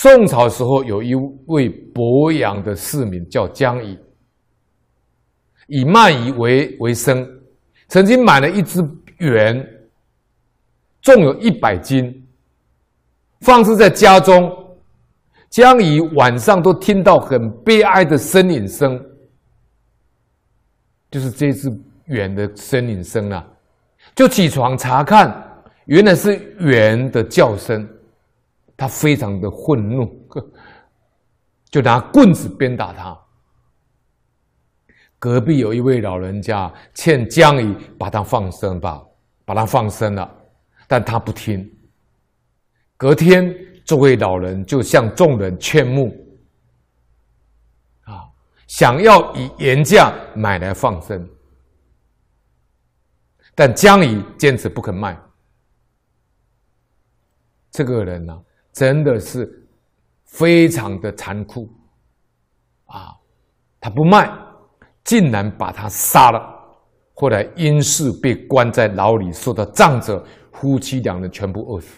[0.00, 1.12] 宋朝时候有一
[1.46, 3.98] 位鄱阳的市民叫江乙，
[5.66, 7.28] 以卖鱼为为生，
[7.88, 8.80] 曾经买了一只
[9.16, 9.60] 圆，
[11.02, 12.14] 重有一百斤，
[13.40, 14.48] 放置在家中。
[15.50, 19.04] 江乙晚上都听到很悲哀的呻吟声，
[21.10, 23.44] 就是这只圆的呻吟声啊，
[24.14, 27.84] 就起床查看，原来是鸢的叫声。
[28.78, 30.28] 他非常的愤怒，
[31.68, 33.18] 就拿棍子鞭打他。
[35.18, 39.04] 隔壁有一位老人家劝江乙把他放生吧，
[39.44, 40.32] 把他放生了，
[40.86, 41.68] 但他不听。
[42.96, 43.52] 隔天，
[43.84, 46.14] 这位老人就向众人劝募，
[48.04, 48.30] 啊，
[48.68, 51.28] 想要以原价买来放生，
[53.56, 55.20] 但江乙坚持不肯卖。
[57.72, 58.40] 这个人呢、
[58.78, 59.68] 真的是
[60.22, 61.68] 非常的残酷
[62.86, 63.12] 啊！
[63.80, 64.30] 他不卖，
[65.02, 66.40] 竟然把他杀了。
[67.14, 71.88] 后来因事被关在牢里，受到杖责，夫妻两人全部饿死。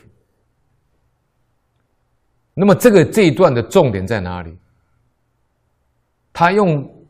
[2.54, 4.56] 那么这个这一段的重点在哪里？
[6.32, 7.06] 他用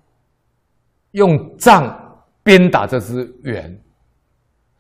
[1.13, 3.81] 用杖鞭打这只猿，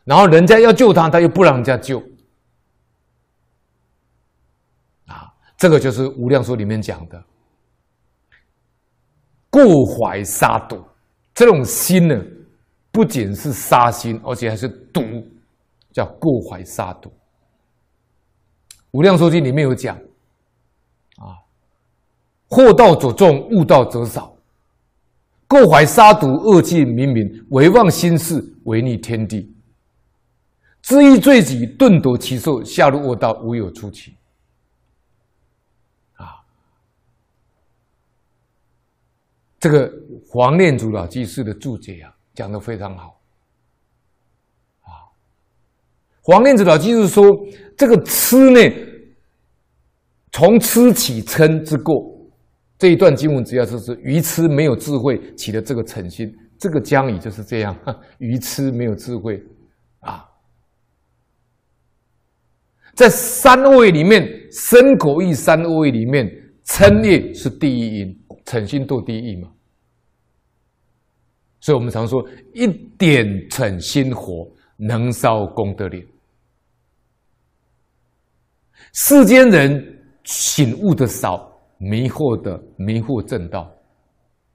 [0.03, 2.03] 然后人家要救他，他又不让人家救。
[5.61, 7.23] 这个就是《无量寿》里面讲的
[9.51, 10.83] 过怀杀毒，
[11.35, 12.19] 这种心呢，
[12.91, 15.03] 不仅是杀心，而且还是毒，
[15.93, 17.11] 叫过怀杀毒。
[18.93, 19.95] 《无量寿经》里面有讲
[21.19, 21.37] 啊，
[22.49, 24.35] 祸道者众，悟道者少。
[25.47, 29.55] 过怀杀毒，恶气冥冥，违妄心事，违逆天地，
[30.81, 34.15] 知意罪己，顿夺其寿，下入恶道，无有出期。
[39.61, 39.93] 这个
[40.27, 43.21] 黄念祖老居士的注解啊，讲得非常好。
[44.81, 45.05] 啊，
[46.23, 47.23] 黄念祖老居士说，
[47.77, 48.61] 这个痴呢，
[50.33, 52.09] 从痴起嗔之过。
[52.79, 57.77] 这一段经文主要就是愚痴没有智慧起的这个嗔心，这个江乙就是这样，
[58.17, 59.45] 愚痴没有智慧
[59.99, 60.27] 啊。
[62.95, 66.27] 在三味里面，身口意三味里面，
[66.65, 68.20] 嗔业是第一因。
[68.45, 69.53] 诚心堕地狱嘛，
[71.61, 72.67] 所以我们常说，一
[72.99, 76.07] 点诚心火能烧功德林。
[78.93, 83.71] 世间人醒悟的少，迷惑的迷惑正道，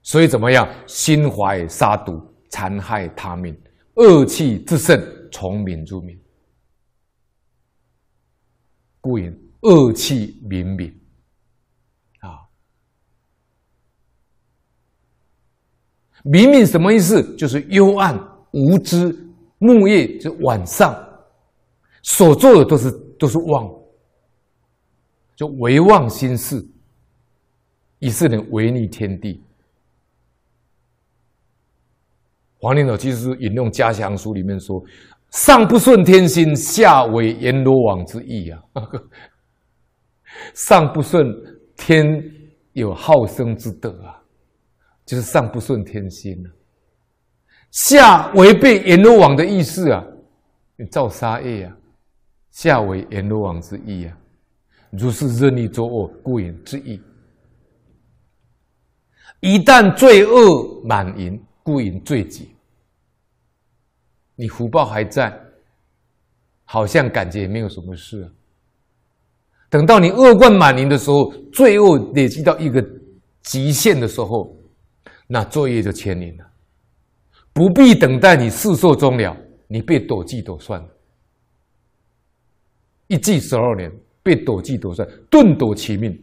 [0.02, 0.68] 所以怎么样？
[0.88, 3.56] 心怀杀毒，残害他命，
[3.96, 5.00] 恶气自盛，
[5.32, 6.18] 从冥入冥，
[9.00, 10.94] 故言恶气冥冥。
[16.28, 17.22] 明明什么意思？
[17.36, 18.20] 就是幽暗
[18.52, 19.16] 无知，
[19.60, 20.92] 木叶就晚上
[22.02, 23.70] 所做的都是都是妄，
[25.36, 26.66] 就唯妄心事，
[28.00, 29.40] 以是能违逆天地。
[32.58, 34.84] 黄念祖其实引用《家祥书》里面说
[35.30, 38.60] ：“上不顺天心，下违阎罗王之意啊！
[40.56, 41.24] 上不顺
[41.78, 42.04] 天
[42.74, 44.20] 有好生之德啊！”
[45.06, 46.50] 就是上不顺天心了，
[47.70, 50.04] 下违背阎罗王的意思啊，
[50.78, 51.78] 你造杀业啊，
[52.50, 54.18] 下违阎罗王之意啊，
[54.90, 57.00] 如是任意作恶，故言之意。
[59.42, 62.50] 一旦罪恶满盈，故言罪己。
[64.36, 65.32] 你福报还在，
[66.64, 68.30] 好像感觉也没有什么事啊。
[69.70, 72.84] 等到你恶贯满盈的时候，罪恶累积到一个
[73.44, 74.52] 极限的时候。
[75.28, 76.46] 那作业就牵连了，
[77.52, 79.36] 不必等待你世寿终了，
[79.68, 80.90] 你被躲计躲算了，
[83.08, 83.92] 一计十二年
[84.22, 86.16] 被躲计躲算，顿夺其命，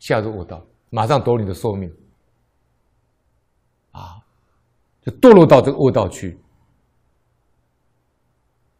[0.00, 1.88] 下入恶道，马上夺你的寿命，
[3.92, 4.18] 啊，
[5.02, 6.36] 就堕落到这个恶道去。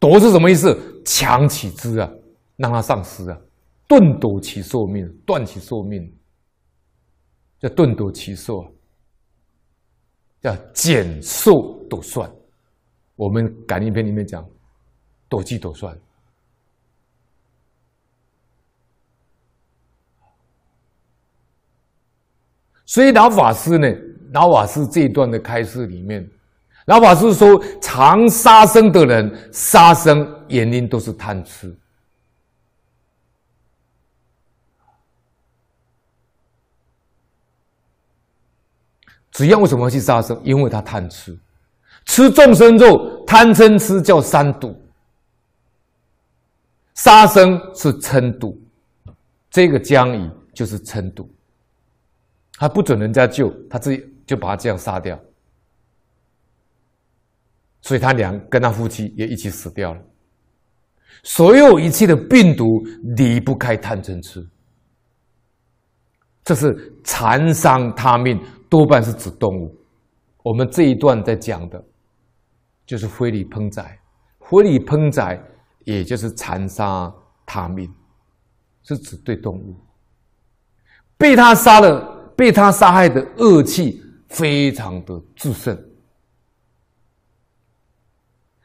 [0.00, 1.02] 夺是什么意思？
[1.04, 2.10] 强起之啊，
[2.56, 3.40] 让他丧失啊，
[3.86, 6.12] 顿夺其寿命，断其寿命，
[7.60, 8.70] 叫顿夺其寿啊。
[10.40, 11.52] 叫减寿
[11.90, 12.31] 夺算，
[13.17, 14.44] 我们《感应篇》里面讲，
[15.29, 15.96] 夺计夺算。
[22.87, 23.87] 所以老法师呢，
[24.32, 26.26] 老法师这一段的开示里面，
[26.87, 31.76] 老法师说，常杀生的人，杀生原因都是贪吃。
[39.38, 40.37] 只要为什么要去杀生？
[40.43, 41.38] 因为他贪吃，
[42.06, 44.76] 吃众生肉，贪嗔痴叫三毒。
[46.96, 48.61] 杀生是嗔毒，
[49.49, 51.31] 这个江乙就是嗔毒。
[52.55, 55.17] 他不准人家救，他自己就把他这样杀掉，
[57.81, 60.00] 所以他俩跟他夫妻也一起死掉了。
[61.23, 62.85] 所有一切的病毒
[63.17, 64.44] 离不开贪嗔痴，
[66.43, 68.37] 这是残伤他命，
[68.68, 69.74] 多半是指动物。
[70.42, 71.82] 我们这一段在讲的，
[72.86, 73.98] 就是非礼烹宰，
[74.40, 75.42] 非礼烹宰，
[75.84, 77.12] 也就是残杀
[77.44, 77.92] 他命，
[78.82, 79.74] 是指对动物，
[81.16, 85.76] 被他杀了，被他杀害的恶气非常的炽盛。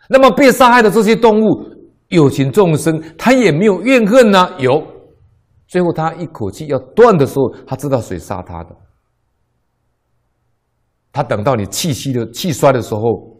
[0.09, 1.73] 那么被杀害的这些动物。
[2.09, 4.55] 有情众生，他也没有怨恨呐、啊。
[4.59, 4.85] 有，
[5.67, 8.75] 最后他一口气要断的时候，他知道谁杀他的。
[11.13, 13.37] 他等到你气息的气衰的时候，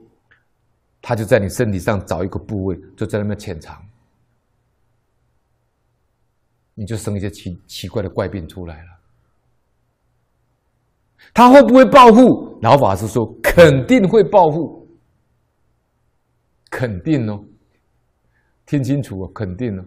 [1.02, 3.76] 他就在你身体上找一个部位，就在那边潜藏，
[6.76, 8.90] 你就生一些奇奇怪的怪病出来了。
[11.34, 12.60] 他会不会报复？
[12.62, 14.88] 老法师说，肯定会报复，
[16.70, 17.44] 肯定哦。
[18.66, 19.84] 听清楚哦，肯定哦。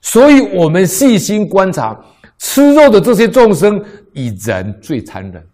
[0.00, 1.98] 所以，我们细心观察，
[2.38, 5.46] 吃肉的这些众生，以人最残忍，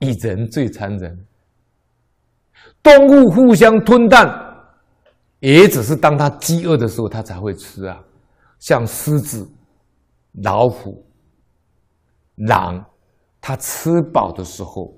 [0.00, 1.26] 以人最残忍。
[2.82, 4.28] 动物互相吞啖，
[5.38, 8.02] 也只是当它饥饿的时候，它才会吃啊。
[8.58, 9.48] 像狮子、
[10.42, 11.02] 老虎、
[12.34, 12.84] 狼，
[13.40, 14.92] 它吃饱的时候，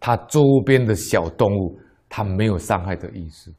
[0.00, 1.78] 它周边的小动物。
[2.10, 3.52] 它没有伤害的意思。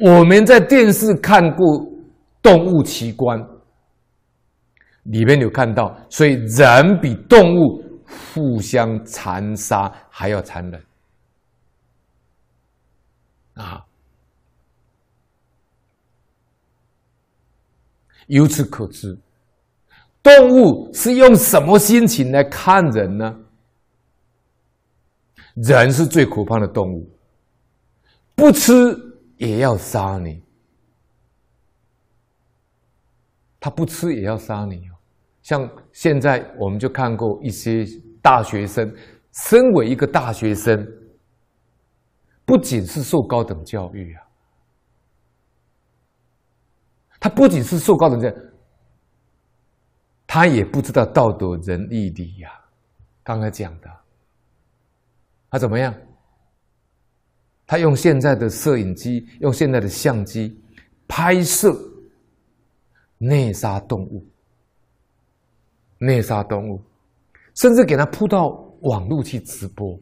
[0.00, 1.86] 我们在电视看过
[2.42, 3.38] 动物奇观，
[5.04, 7.82] 里面有看到，所以人比动物
[8.34, 10.84] 互相残杀还要残忍
[13.54, 13.84] 啊！
[18.28, 19.18] 由此可知，
[20.22, 23.38] 动物是用什么心情来看人呢？
[25.56, 27.06] 人是最可怕的动物，
[28.34, 28.72] 不吃
[29.36, 30.42] 也要杀你。
[33.60, 34.90] 他不吃也要杀你。
[35.44, 37.86] 像现在我们就看过一些
[38.20, 38.92] 大学生，
[39.32, 40.84] 身为一个大学生，
[42.46, 44.22] 不仅是受高等教育啊，
[47.20, 48.34] 他不仅是受高等教育，
[50.26, 52.50] 他也不知道道德仁义礼呀。
[53.22, 53.90] 刚才讲的。
[55.50, 55.94] 他怎么样？
[57.66, 60.60] 他用现在的摄影机，用现在的相机
[61.06, 61.72] 拍摄
[63.18, 64.26] 内杀动物，
[66.04, 66.80] 内杀动物，
[67.54, 68.48] 甚至给他铺到
[68.80, 69.98] 网络去直播，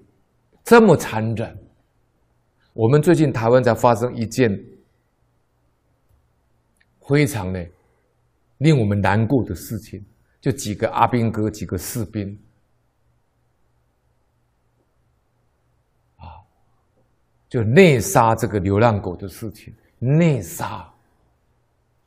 [0.65, 1.59] 这么残忍。
[2.73, 4.51] 我们最近台湾才发生一件
[7.07, 7.67] 非常的
[8.59, 10.05] 令我们难过的事情，
[10.41, 12.39] 就几个阿兵哥，几个士兵
[16.17, 16.41] 啊。
[17.49, 20.91] 就内杀这个流浪狗的事情，内杀、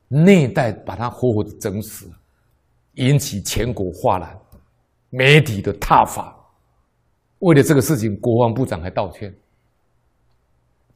[0.07, 2.11] 内带把它活活的整死，
[2.95, 4.39] 引起全国哗然，
[5.09, 6.35] 媒体的挞伐。
[7.39, 9.33] 为了这个事情，国防部长还道歉。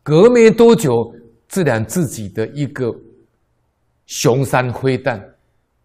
[0.02, 1.14] 隔没多久，
[1.48, 2.94] 自然自己的一个
[4.06, 5.24] 雄三飞弹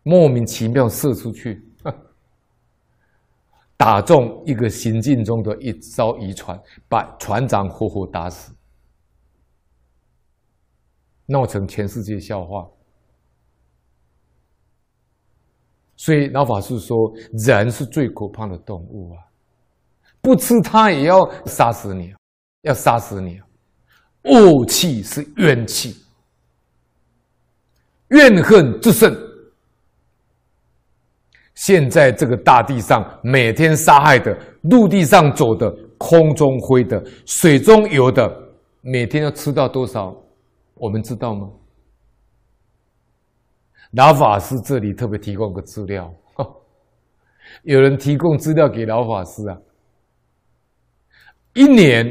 [0.03, 1.63] 莫名其妙射出去，
[3.77, 8.55] 打中一个行进中的一艘渔船，把船长活活打死。
[11.27, 12.67] 闹成全世界笑话，
[15.97, 16.97] 所以老法师说，
[17.47, 19.23] 人是最可怕的动物啊！
[20.21, 22.13] 不吃它也要杀死你，
[22.63, 23.41] 要杀死你！
[24.25, 25.95] 恶气是怨气，
[28.09, 29.15] 怨恨之甚。
[31.55, 38.29] 现在这个大地上，每天杀害的，陆地上走的，空中飞的，水中游的，
[38.81, 40.17] 每天要吃到多少？
[40.75, 41.49] 我们知道吗？
[43.93, 46.13] 老法师这里特别提供个资料，
[47.63, 49.59] 有人提供资料给老法师啊。
[51.53, 52.07] 一年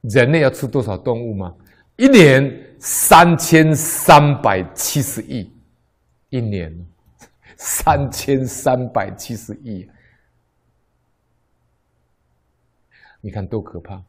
[0.00, 1.54] 人类要吃多少动物吗？
[1.96, 5.52] 一年三千三百七十亿，
[6.30, 6.74] 一年
[7.58, 9.88] 三千三百七十亿，
[13.20, 14.02] 你看多可怕！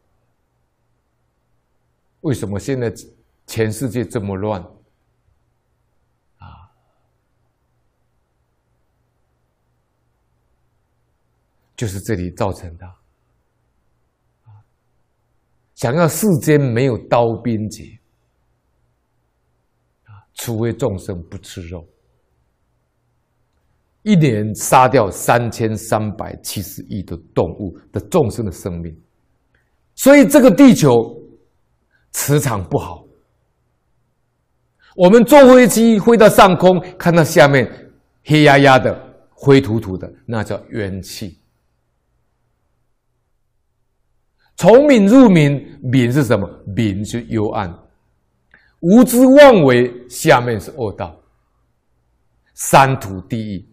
[2.22, 2.93] 为什么现在？
[3.45, 4.65] 全世界这么乱，
[11.83, 12.89] 就是这里造成的。
[15.75, 17.99] 想要世间没有刀兵劫，
[20.05, 21.85] 啊除非众生不吃肉。
[24.03, 28.97] 一年杀掉三千三百七十亿的动物的众生的生命，
[29.93, 30.89] 所以这个地球
[32.11, 33.03] 磁场不好。
[34.95, 37.69] 我们坐飞机飞到上空，看到下面
[38.23, 38.97] 黑压压的、
[39.31, 41.42] 灰土土的，那叫冤气。
[44.55, 46.48] 从冥入冥，冥是什么？
[46.67, 47.74] 冥是幽暗，
[48.79, 51.15] 无知妄为，下面是恶道，
[52.53, 53.65] 三途地狱。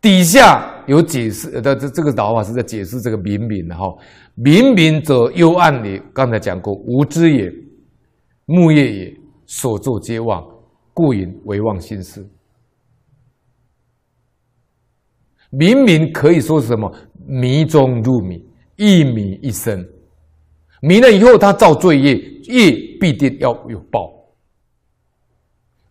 [0.00, 3.98] 底下有解释的，这这个老法师在解释这个冥冥，然后
[4.36, 7.52] 冥冥则幽暗里，刚才讲过，无知也，
[8.46, 9.20] 木业也。
[9.52, 10.46] 所作皆妄，
[10.94, 12.24] 故引为妄心事。
[15.50, 16.88] 冥冥可以说是什么？
[17.26, 18.40] 迷中入迷，
[18.80, 19.86] 一迷一生。
[20.80, 24.10] 迷了以后，他造罪业，业必定要有报。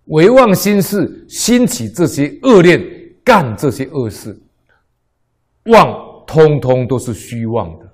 [0.05, 2.84] 唯妄心事，兴起这些恶念，
[3.24, 4.36] 干这些恶事，
[5.65, 7.88] 妄通通都是虚妄的。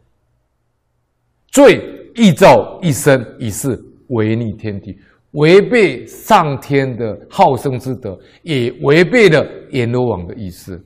[1.50, 1.82] 罪
[2.16, 4.98] 一造一生，已是违逆天地。
[5.32, 10.82] 违背上天的好生之德，也违背了阎罗王的意思。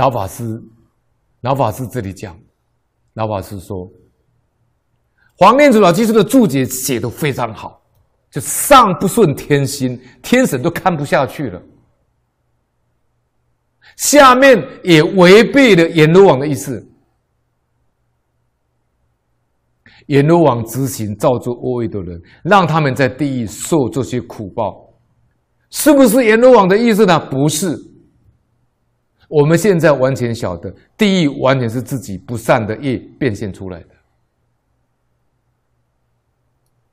[0.00, 0.58] 老法师，
[1.42, 2.34] 老法师这里讲，
[3.12, 3.86] 老法师说，
[5.36, 7.82] 黄念祖老居士的注解写的非常好，
[8.30, 11.62] 就上不顺天心，天神都看不下去了。
[13.96, 16.82] 下面也违背了阎罗王的意思。
[20.06, 24.94] 阎罗王执行造作恶业的人，让他们在地狱受这些苦报，
[25.68, 27.20] 是不是阎罗王的意思呢？
[27.30, 27.89] 不是。
[29.30, 33.94] 我们现在完全晓得，地狱完全是自己不善的业变现出来的，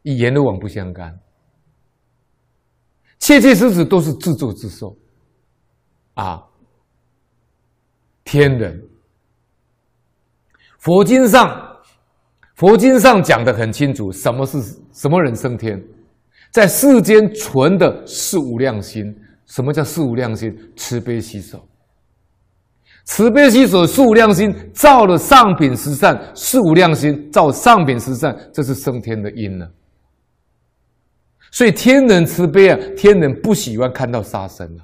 [0.03, 1.19] 与阎罗王不相干，
[3.17, 4.95] 切切实实都是自作自受，
[6.13, 6.43] 啊。
[8.23, 8.87] 天人，
[10.79, 11.77] 佛经上，
[12.55, 15.81] 佛经上讲的很清楚，什么是什么人升天，
[16.51, 19.17] 在世间存的四无量心。
[19.45, 20.53] 什么叫四无量心？
[20.75, 21.57] 慈悲喜舍，
[23.07, 29.65] 慈悲喜舍四无量心造了上品十善，四无量心造上品十善，这是升天的因呢。
[31.49, 34.83] 所以天人慈悲啊，天人不喜欢看到杀生啊。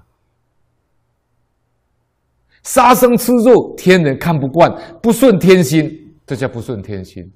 [2.63, 5.91] 杀生吃肉，天人看不惯，不顺天心，
[6.25, 7.29] 这叫不顺天心。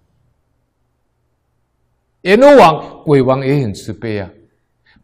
[2.22, 4.30] 阎罗王、鬼王也很慈悲啊，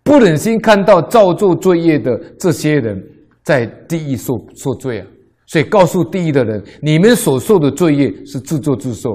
[0.02, 3.04] 不忍心看到造作罪业的这些人
[3.44, 5.08] 在地狱受受罪啊，
[5.46, 9.10] 所以告诉地狱的人：你们所受的罪业是自作自受。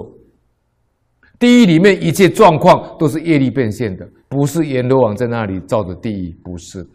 [1.38, 6.88] 地狱里面一切状况都是业力变现的，不是阎罗王在那里造的地狱，不是。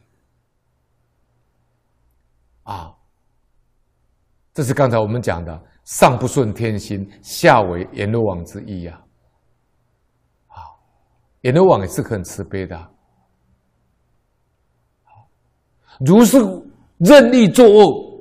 [2.63, 2.94] 啊。
[4.54, 9.02] 这是刚才我们讲的，上不顺天心，下为阎罗王之意呀。
[10.48, 10.62] 啊，
[11.42, 12.90] 阎罗王也是很慈悲的。
[16.06, 16.38] 如是
[16.98, 18.12] 任意作恶，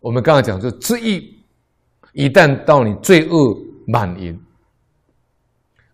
[0.00, 1.42] 我们刚才讲说，这一
[2.12, 4.40] 一旦到你罪恶满盈、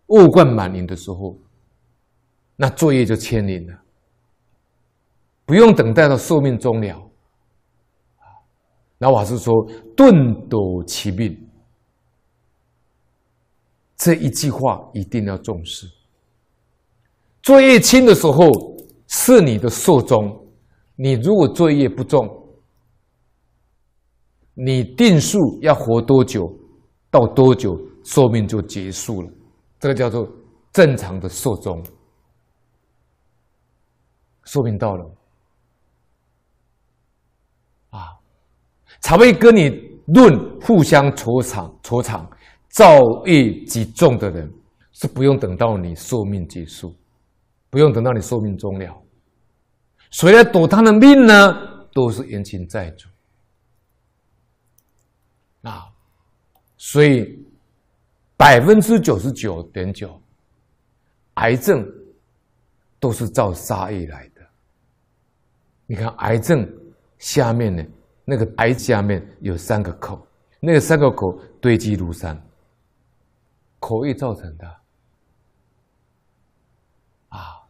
[0.06, 1.36] 恶贯满盈的时候，
[2.56, 3.78] 那罪业就牵连了，
[5.46, 7.10] 不用等待到寿命终了。
[8.98, 9.52] 那我是说
[9.96, 11.36] ：“顿夺其命。”
[13.96, 15.86] 这一句话一定要重视。
[17.42, 18.50] 作业轻的时候
[19.08, 20.46] 是你的寿终，
[20.96, 22.28] 你如果作业不重，
[24.54, 26.48] 你定数要活多久，
[27.10, 29.28] 到多久寿命就结束了，
[29.78, 30.28] 这个叫做
[30.72, 31.82] 正常的寿终。
[34.44, 35.10] 寿命到了。
[37.90, 38.08] 啊
[39.00, 39.70] 才会跟你
[40.06, 42.28] 论互相酬偿、酬偿，
[42.68, 44.52] 造业极重的人
[44.92, 46.94] 是不用等到你寿命结束，
[47.70, 49.02] 不用等到你寿命终了，
[50.10, 51.54] 谁来赌他的命呢？
[51.92, 53.08] 都是冤亲债主
[55.64, 55.90] 啊！
[56.76, 57.38] 所以
[58.36, 60.20] 百分之九十九点九，
[61.34, 61.86] 癌症
[63.00, 64.40] 都是造杀业来的。
[65.86, 66.66] 你看癌症
[67.18, 67.84] 下面呢？
[68.24, 70.26] 那个癌下面有三个口，
[70.58, 72.40] 那个三个口堆积如山，
[73.78, 74.66] 口业造成的。
[77.28, 77.60] 啊，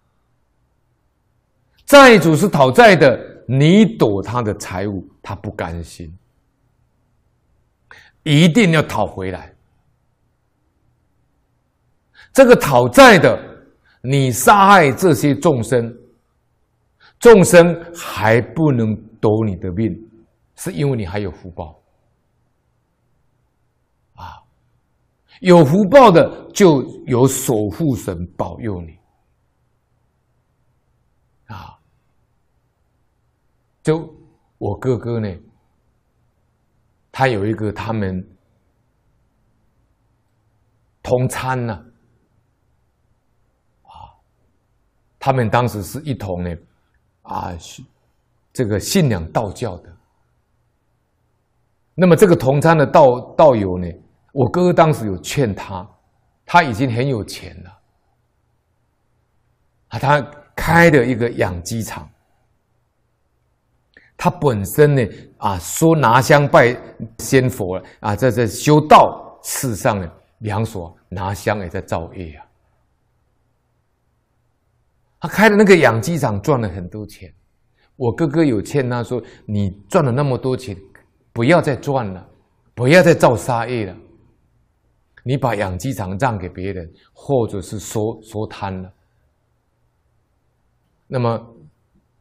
[1.87, 6.17] 债主是讨债的，你躲他的财物，他不甘心，
[8.25, 9.55] 一定要讨回来。
[12.33, 13.39] 这个讨债的，
[14.03, 15.97] 你杀害这些众生，
[17.21, 19.97] 众生还不能夺你的命，
[20.57, 21.81] 是因为你还有福报。
[24.15, 24.43] 啊，
[25.41, 28.99] 有福报的就有守护神保佑你
[31.47, 31.79] 啊。
[33.83, 34.13] 就
[34.59, 35.29] 我哥哥呢，
[37.17, 38.29] 他有一个他们
[41.01, 41.73] 同参呢，
[43.83, 44.11] 啊，
[45.17, 46.57] 他们当时是一同呢，
[47.23, 47.57] 啊，
[48.53, 49.97] 这个信仰道教的。
[51.95, 53.87] 那么这个同参的道道友呢，
[54.33, 55.89] 我哥哥当时有劝他，
[56.45, 57.79] 他已经很有钱了，
[59.91, 60.21] 啊，他
[60.57, 62.11] 开的一个养鸡场。
[64.25, 65.03] 他本身呢，
[65.37, 66.75] 啊，说拿香拜
[67.19, 72.47] 仙佛，啊，在这修道，事上呢，两所拿香也在造业啊。
[75.21, 77.31] 他开的那个养鸡场赚了很多钱，
[77.97, 80.75] 我哥哥有劝他说：“你赚了那么多钱，
[81.31, 82.27] 不要再赚了，
[82.75, 83.95] 不要再造杀业了，
[85.23, 88.91] 你把养鸡场让给别人，或者是说说贪了。”
[91.07, 91.47] 那么，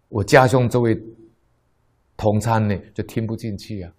[0.09, 1.01] 我家兄这位。
[2.23, 3.91] 同参呢，就听不进去啊，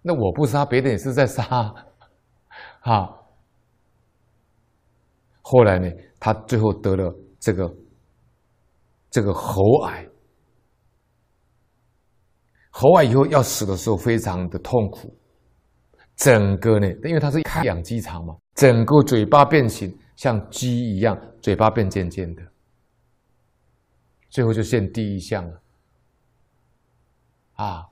[0.00, 1.44] 那我不杀，别人也是在杀，
[2.80, 3.22] 哈。
[5.42, 5.86] 后来呢，
[6.18, 7.70] 他最后得了这个
[9.10, 10.08] 这个喉癌，
[12.70, 15.14] 喉癌以后要死的时候非常的痛苦，
[16.16, 22.42] 整个呢，因为他是开养鸡场嘛，整个嘴巴变形，像鸡一样，嘴巴变尖尖的，
[24.30, 25.60] 最后就现第一项了。
[27.56, 27.88] 啊，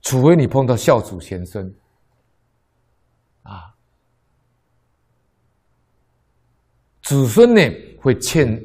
[0.00, 1.66] 除非你碰到孝祖贤孙，
[3.42, 3.74] 啊，
[7.02, 7.60] 子孙呢
[8.00, 8.58] 会欠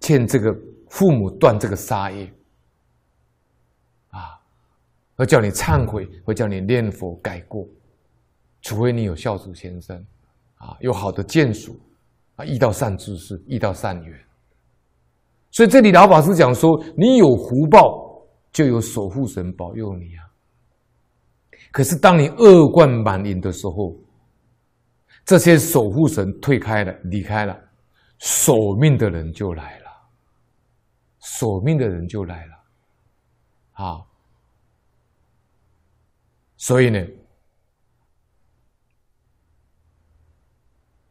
[0.00, 0.54] 欠这个
[0.90, 2.30] 父母断这个杀业，
[4.10, 4.38] 啊，
[5.16, 7.66] 会叫你忏悔，会叫你念佛改过，
[8.60, 9.98] 除非你有孝祖贤孙，
[10.56, 11.80] 啊，有好的眷属，
[12.36, 14.24] 啊，遇到善知识，遇到善缘，
[15.50, 18.03] 所以这里老法师讲说，你有福报。
[18.54, 20.24] 就有守护神保佑你啊！
[21.72, 23.96] 可是当你恶贯满盈的时候，
[25.24, 27.58] 这些守护神退开了、离开了，
[28.18, 29.90] 守命的人就来了，
[31.18, 32.54] 守命的人就来了，
[33.72, 34.00] 啊！
[36.56, 37.04] 所以呢，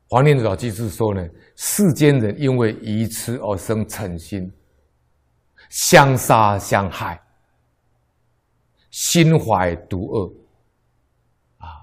[0.07, 1.27] 黄念老居士说呢，
[1.57, 4.49] 世间人因为愚痴而生嗔心，
[5.69, 7.19] 相杀相害。
[8.93, 10.31] 心怀毒恶，
[11.57, 11.81] 啊，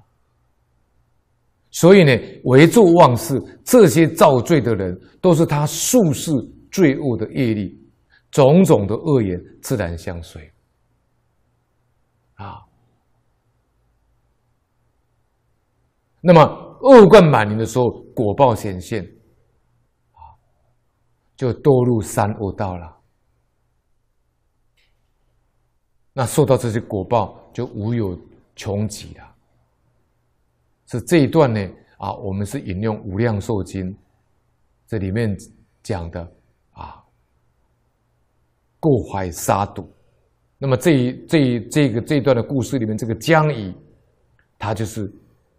[1.72, 2.12] 所以呢，
[2.44, 6.30] 为作妄事，这些造罪的人，都是他宿世
[6.70, 7.76] 罪恶的业力，
[8.30, 10.40] 种种的恶言自然相随，
[12.34, 12.62] 啊，
[16.20, 16.40] 那么
[16.82, 19.02] 恶贯满盈的时候，果报显现，
[20.12, 20.22] 啊，
[21.34, 22.99] 就堕入三恶道了。
[26.12, 28.18] 那受到这些果报就无有
[28.56, 29.34] 穷极了。
[30.86, 33.92] 是这一段呢啊，我们是引用《无量寿经》
[34.86, 35.36] 这里面
[35.82, 36.20] 讲的
[36.72, 37.00] 啊，
[38.80, 39.86] 过怀杀蠹。
[40.58, 43.74] 那么这一这一这个这一段的故事里面，这个江乙
[44.58, 45.10] 他就是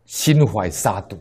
[0.06, 1.18] 心怀杀蠹。